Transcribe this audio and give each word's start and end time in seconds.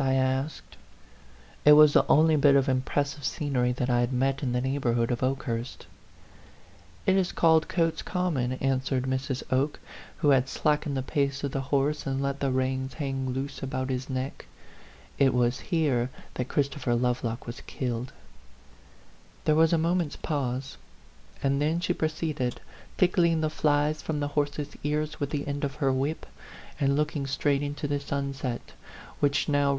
I 0.00 0.14
asked. 0.14 0.76
It 1.64 1.72
was 1.72 1.92
the 1.92 2.06
only 2.06 2.36
bit 2.36 2.54
of 2.54 2.68
impressive 2.68 3.24
scenery 3.24 3.72
that 3.72 3.90
I 3.90 3.98
had 3.98 4.12
met 4.12 4.44
in 4.44 4.52
the 4.52 4.60
neighborhood 4.60 5.10
of 5.10 5.24
Oke 5.24 5.42
hurst." 5.42 5.88
It 7.06 7.16
is 7.16 7.32
called 7.32 7.66
Cotes 7.66 8.02
Common," 8.02 8.52
answered 8.62 9.06
Mrs. 9.06 9.42
Oke, 9.52 9.80
who 10.18 10.28
had 10.28 10.48
slackened 10.48 10.96
the 10.96 11.02
pace 11.02 11.42
of 11.42 11.50
the 11.50 11.62
horse 11.74 12.06
and 12.06 12.22
let 12.22 12.38
the 12.38 12.52
reins 12.52 12.94
hang 12.94 13.30
loose 13.32 13.60
about 13.60 13.88
his 13.90 14.08
neck. 14.08 14.46
"It 15.18 15.34
was 15.34 15.58
here 15.58 16.10
that 16.34 16.46
Christopher 16.46 16.94
Love 16.94 17.24
lock 17.24 17.44
was 17.44 17.60
killed." 17.62 18.12
There 19.46 19.56
was 19.56 19.72
a 19.72 19.78
moment's 19.78 20.14
pause; 20.14 20.76
and 21.42 21.60
then 21.60 21.80
she 21.80 21.92
proceeded, 21.92 22.60
tickling 22.96 23.40
the 23.40 23.50
flies 23.50 24.00
from 24.00 24.20
the 24.20 24.28
horse's 24.28 24.76
ears 24.84 25.18
with 25.18 25.30
the 25.30 25.48
end 25.48 25.64
of 25.64 25.74
her 25.82 25.92
whip, 25.92 26.24
and 26.78 26.94
looking 26.94 27.26
straight 27.26 27.64
into 27.64 27.88
the 27.88 27.98
sunset, 27.98 28.70
which 29.18 29.48
now 29.48 29.50
80 29.52 29.54
A 29.54 29.60
PHANTOM 29.60 29.68
LOVER. 29.72 29.76